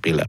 spielen. 0.00 0.24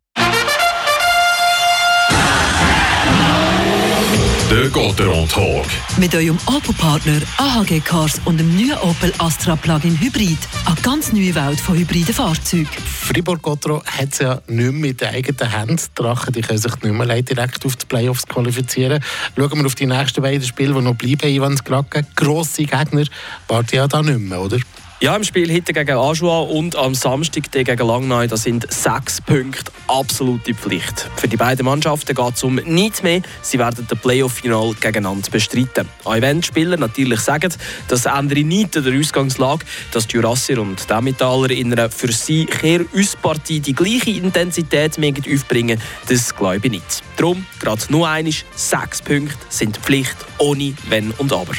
Der 4.51 4.67
Gotteron 4.69 5.29
Talk. 5.29 5.65
Mit 5.97 6.13
eurem 6.13 6.37
Opel-Partner 6.45 7.21
AHG 7.37 7.79
Cars 7.79 8.19
und 8.25 8.37
dem 8.37 8.53
neuen 8.53 8.77
Opel 8.79 9.13
Astra 9.17 9.55
Plug-in 9.55 9.97
Hybrid. 9.97 10.37
Eine 10.65 10.75
ganz 10.81 11.13
neue 11.13 11.33
Welt 11.35 11.61
von 11.61 11.77
hybriden 11.77 12.13
Fahrzeugen. 12.13 12.67
Fribourg-Gotteron 12.67 13.81
hat 13.85 14.09
es 14.11 14.19
ja 14.19 14.41
nicht 14.47 14.57
mehr 14.57 14.71
mit 14.73 14.99
den 14.99 15.07
eigenen 15.07 15.49
Händen. 15.49 15.77
Die 15.77 15.95
Drachen 15.95 16.33
die 16.33 16.41
können 16.41 16.59
sich 16.59 16.81
nicht 16.81 16.93
mehr 16.93 17.21
direkt 17.21 17.65
auf 17.65 17.77
die 17.77 17.85
Playoffs 17.85 18.27
qualifizieren. 18.27 19.01
Schauen 19.37 19.57
wir 19.57 19.65
auf 19.65 19.75
die 19.75 19.85
nächsten 19.85 20.21
beiden 20.21 20.45
Spiele, 20.45 20.73
die 20.73 20.81
noch 20.81 20.95
bleiben. 20.95 21.29
Ivan 21.29 21.55
Skrake, 21.55 22.05
grosse 22.17 22.65
Gegner, 22.65 23.05
warten 23.47 23.75
ja 23.77 23.87
da 23.87 24.01
nicht 24.01 24.19
mehr, 24.19 24.41
oder? 24.41 24.57
Ja, 25.01 25.15
im 25.15 25.23
Spiel 25.23 25.51
heute 25.51 25.73
gegen 25.73 25.97
Aschua 25.97 26.41
und 26.41 26.75
am 26.75 26.93
Samstag 26.93 27.51
gegen 27.51 27.75
Langnau, 27.75 28.27
das 28.27 28.43
sind 28.43 28.71
sechs 28.71 29.19
Punkte 29.19 29.71
absolute 29.87 30.53
Pflicht. 30.53 31.09
Für 31.15 31.27
die 31.27 31.37
beiden 31.37 31.65
Mannschaften 31.65 32.13
geht 32.13 32.35
es 32.35 32.43
um 32.43 32.57
nichts 32.57 33.01
mehr. 33.01 33.23
Sie 33.41 33.57
werden 33.57 33.87
das 33.89 33.97
Playoff-Final 33.97 34.75
gegeneinander 34.79 35.27
bestreiten. 35.31 35.89
Auch 36.03 36.21
wenn 36.21 36.41
die 36.41 36.45
Spieler 36.45 36.77
natürlich 36.77 37.19
sagen, 37.21 37.51
das 37.87 38.05
ändere 38.05 38.43
nichts 38.43 38.77
an 38.77 38.83
der 38.83 38.99
Ausgangslage, 38.99 39.65
dass 39.91 40.05
die 40.05 40.17
Jurassier 40.17 40.61
und 40.61 40.87
die 40.87 40.93
Emmentaler 40.93 41.49
in 41.49 41.73
einer 41.73 41.89
für 41.89 42.11
sie 42.11 42.45
Kehr-Uns-Partie 42.45 43.59
die 43.59 43.73
gleiche 43.73 44.11
Intensität 44.11 44.99
aufbringen, 44.99 45.81
das 46.09 46.35
glaube 46.35 46.59
ich 46.61 46.71
nicht. 46.73 47.01
Darum, 47.17 47.47
gerade 47.59 47.81
nur 47.89 48.07
eines, 48.07 48.45
sechs 48.55 49.01
Punkte 49.01 49.35
sind 49.49 49.77
Pflicht, 49.77 50.17
ohne 50.37 50.75
Wenn 50.89 51.09
und 51.17 51.33
Aber. 51.33 51.53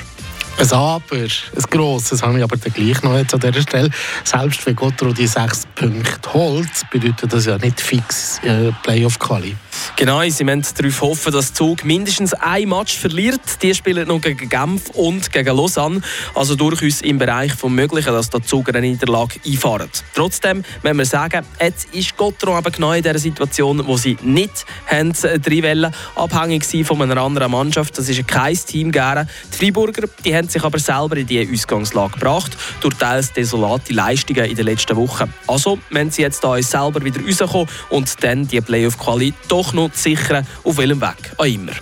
Ein 0.58 0.66
Aber, 0.66 1.16
ein 1.56 1.62
grosses, 1.70 2.22
habe 2.22 2.38
ich 2.38 2.44
aber 2.44 2.56
gleich 2.56 3.02
noch 3.02 3.16
jetzt 3.16 3.34
an 3.34 3.40
dieser 3.40 3.62
Stelle. 3.62 3.90
Selbst 4.22 4.64
wenn 4.66 4.76
Gottro 4.76 5.12
die 5.12 5.26
sechs 5.26 5.66
Punkte 5.74 6.32
holt, 6.32 6.68
bedeutet 6.90 7.32
das 7.32 7.46
ja 7.46 7.58
nicht 7.58 7.80
fix 7.80 8.38
äh, 8.44 8.70
Playoff-Quali. 8.82 9.56
Genau, 10.02 10.20
sie 10.28 10.42
müssen 10.42 10.64
darauf 10.76 11.00
hoffen, 11.00 11.32
dass 11.32 11.54
Zug 11.54 11.84
mindestens 11.84 12.34
ein 12.34 12.68
Match 12.68 12.98
verliert. 12.98 13.40
Die 13.62 13.72
spielen 13.72 14.08
noch 14.08 14.20
gegen 14.20 14.48
Genf 14.48 14.90
und 14.94 15.30
gegen 15.30 15.56
Lausanne. 15.56 16.00
Also 16.34 16.56
durchaus 16.56 17.02
im 17.02 17.18
Bereich 17.18 17.54
des 17.54 17.70
Möglichen, 17.70 18.12
dass 18.12 18.28
der 18.28 18.42
Zug 18.42 18.68
eine 18.70 18.80
Niederlage 18.80 19.38
einfahren. 19.46 19.88
Trotzdem 20.12 20.64
müssen 20.82 20.98
wir 20.98 21.04
sagen, 21.04 21.46
jetzt 21.60 21.94
ist 21.94 22.16
Gottro 22.16 22.58
eben 22.58 22.72
genau 22.72 22.94
in 22.94 23.04
der 23.04 23.16
Situation, 23.16 23.86
wo 23.86 23.96
sie 23.96 24.16
nicht 24.22 24.66
haben, 24.86 25.12
äh, 25.22 25.90
abhängig 26.16 26.64
sind 26.64 26.84
von 26.84 27.00
einer 27.00 27.18
anderen 27.18 27.52
Mannschaft. 27.52 27.96
Das 27.96 28.08
ist 28.08 28.26
kein 28.26 28.56
Team 28.56 28.90
gegeben. 28.90 29.28
Die 29.52 29.56
Freiburger 29.56 30.08
die 30.24 30.34
haben 30.34 30.48
sich 30.48 30.64
aber 30.64 30.80
selber 30.80 31.16
in 31.16 31.28
diese 31.28 31.48
Ausgangslage 31.48 32.14
gebracht, 32.14 32.56
durch 32.80 32.94
teils 32.94 33.32
desolate 33.34 33.92
Leistungen 33.92 34.46
in 34.46 34.56
den 34.56 34.66
letzten 34.66 34.96
Wochen. 34.96 35.32
Also 35.46 35.78
wenn 35.90 36.10
sie 36.10 36.22
jetzt 36.22 36.42
da 36.42 36.60
selber 36.60 37.04
wieder 37.04 37.20
rauskommen 37.24 37.68
und 37.90 38.24
dann 38.24 38.48
die 38.48 38.60
Playoff-Quali 38.60 39.32
doch 39.46 39.72
noch 39.72 39.91
sichern, 39.92 40.46
auf 40.64 40.76
welchem 40.76 41.00
Weg 41.00 41.32
auch 41.36 41.44
immer. 41.44 41.72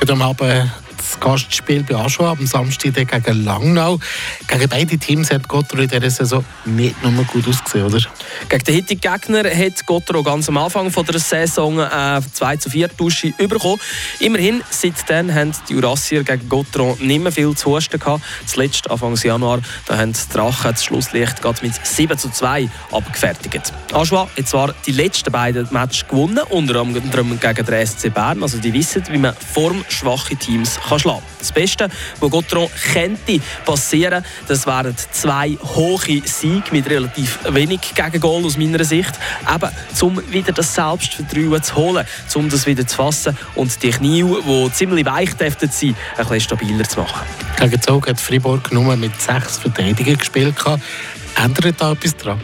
Heute 0.00 0.12
Abend 0.14 0.40
das 0.40 0.83
Gastspiel 1.24 1.82
bei 1.82 1.94
Aschua 1.94 2.32
am 2.32 2.46
Samstag 2.46 2.92
gegen 2.92 3.44
Langnau. 3.44 3.98
Gegen 4.46 4.68
beide 4.68 4.98
Teams 4.98 5.30
hat 5.30 5.48
Gotthard 5.48 5.80
in 5.80 5.88
dieser 5.88 6.10
Saison 6.10 6.44
nicht 6.66 7.02
nur 7.02 7.24
gut 7.24 7.48
ausgesehen, 7.48 7.86
oder? 7.86 7.98
Gegen 8.50 8.64
den 8.64 8.76
heutigen 8.76 9.00
Gegner 9.00 9.44
hat 9.48 9.86
Gotthard 9.86 10.22
ganz 10.22 10.50
am 10.50 10.58
Anfang 10.58 10.92
der 10.92 11.18
Saison 11.18 11.78
äh, 11.80 12.20
2 12.30 12.56
zu 12.58 12.68
4 12.68 12.88
Dusche 12.88 13.32
bekommen. 13.38 13.80
Immerhin, 14.20 14.62
seitdem 14.68 15.34
haben 15.34 15.52
die 15.66 15.72
Jurassier 15.72 16.24
gegen 16.24 16.46
Gotthard 16.46 17.00
nicht 17.00 17.22
mehr 17.22 17.32
viel 17.32 17.54
zu 17.56 17.70
husten 17.70 17.98
gehabt. 17.98 18.22
Zuletzt, 18.44 18.90
Anfang 18.90 19.16
Januar, 19.16 19.60
da 19.86 19.96
haben 19.96 20.12
die 20.12 20.30
Drachen 20.30 20.72
das 20.72 20.84
Schlusslicht 20.84 21.42
mit 21.62 21.86
7 21.86 22.18
zu 22.18 22.28
2 22.28 22.68
abgefertigt. 22.92 23.72
Aschua 23.94 24.28
hat 24.36 24.46
zwar 24.46 24.74
die 24.84 24.92
letzten 24.92 25.32
beiden 25.32 25.66
Matches 25.70 26.06
gewonnen, 26.06 26.40
unter 26.50 26.80
anderem 26.80 27.40
gegen 27.40 27.64
den 27.64 27.86
SC 27.86 28.12
Bern. 28.12 28.42
Also 28.42 28.58
die 28.58 28.74
wissen, 28.74 29.02
wie 29.08 29.16
man 29.16 29.34
formschwache 29.54 30.36
Teams 30.36 30.78
kann 30.86 30.98
schlagen 30.98 31.13
Das 31.38 31.52
Beste, 31.52 31.88
was 32.20 32.30
Gotron 32.30 32.68
könnte 32.92 33.40
passieren, 33.64 34.24
das 34.48 34.66
wären 34.66 34.94
zwei 35.12 35.58
hohe 35.74 36.22
Siege 36.24 36.64
mit 36.70 36.88
relativ 36.88 37.38
wenig 37.50 37.80
Gegengol 37.94 38.44
aus 38.44 38.56
meiner 38.56 38.84
Sicht. 38.84 39.12
Eben, 39.52 39.70
um 40.00 40.32
wieder 40.32 40.52
das 40.52 40.74
Selbstvertrauen 40.74 41.62
zu 41.62 41.74
holen, 41.74 42.06
um 42.34 42.48
das 42.48 42.66
wieder 42.66 42.86
zu 42.86 42.96
fassen 42.96 43.36
und 43.54 43.82
die 43.82 43.90
Knie, 43.90 44.24
die 44.24 44.72
ziemlich 44.72 45.06
weich 45.06 45.34
dürften 45.34 45.70
sein, 45.70 45.96
ein 46.16 46.24
bisschen 46.24 46.40
stabiler 46.40 46.88
zu 46.88 47.00
machen. 47.00 47.26
Gegen 47.58 47.80
Zug 47.80 48.08
hat 48.08 48.20
Fribourg 48.20 48.72
nur 48.72 48.96
mit 48.96 49.20
sechs 49.20 49.58
Verteidigern 49.58 50.18
gespielt. 50.18 50.54
Ändert 51.36 51.80
da 51.80 51.92
etwas 51.92 52.16
daran? 52.16 52.40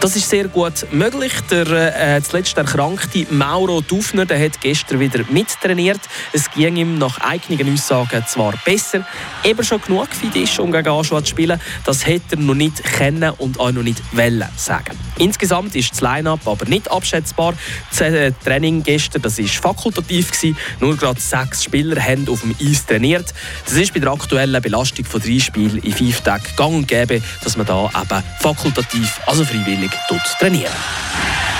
Das 0.00 0.14
ist 0.14 0.30
sehr 0.30 0.46
gut 0.46 0.86
möglich. 0.92 1.32
Der 1.50 2.16
äh, 2.16 2.22
zuletzt 2.22 2.56
erkrankte 2.56 3.26
Mauro 3.30 3.80
Dufner 3.80 4.26
der 4.26 4.40
hat 4.40 4.60
gestern 4.60 5.00
wieder 5.00 5.24
mittrainiert. 5.28 6.00
Es 6.32 6.48
ging 6.52 6.76
ihm 6.76 6.98
nach 6.98 7.18
eigenen 7.20 7.74
Aussagen 7.74 8.24
zwar 8.28 8.54
besser, 8.64 9.04
eben 9.42 9.64
schon 9.64 9.82
genug 9.82 10.06
fit 10.14 10.36
ist, 10.36 10.56
um 10.60 10.70
gegen 10.70 10.88
Aschua 10.88 11.24
zu 11.24 11.30
spielen. 11.30 11.60
Das 11.84 12.06
hätte 12.06 12.36
er 12.36 12.38
noch 12.38 12.54
nicht 12.54 12.84
kennen 12.84 13.32
und 13.38 13.58
auch 13.58 13.72
noch 13.72 13.82
nicht 13.82 14.00
wollen 14.12 14.44
sagen. 14.56 14.96
Insgesamt 15.18 15.74
ist 15.74 15.90
das 15.90 16.00
Line-Up 16.00 16.46
aber 16.46 16.66
nicht 16.66 16.88
abschätzbar. 16.88 17.54
Das 17.90 18.00
äh, 18.00 18.30
Training 18.44 18.84
gestern 18.84 19.22
das 19.22 19.40
ist 19.40 19.56
fakultativ. 19.56 20.30
Nur 20.78 20.96
gerade 20.96 21.20
sechs 21.20 21.64
Spieler 21.64 22.00
haben 22.00 22.28
auf 22.28 22.42
dem 22.42 22.54
Eis 22.62 22.86
trainiert. 22.86 23.34
Das 23.64 23.74
ist 23.74 23.92
bei 23.92 23.98
der 23.98 24.12
aktuellen 24.12 24.62
Belastung 24.62 25.04
von 25.04 25.20
drei 25.20 25.40
Spielen 25.40 25.78
in 25.78 25.92
fünf 25.92 26.20
Tagen 26.20 26.44
gang 26.56 26.74
und 26.74 26.86
gäbe, 26.86 27.20
dass 27.42 27.56
man 27.56 27.66
da 27.66 27.86
eben 27.86 28.22
fakultativ, 28.38 29.20
also 29.26 29.44
freiwillig, 29.44 29.87
Dominik 29.88 30.06
Tuc 30.06 30.38
trainiera. 30.38 31.37